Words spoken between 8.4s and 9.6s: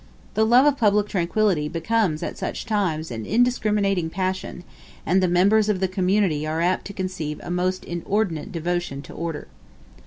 devotion to order.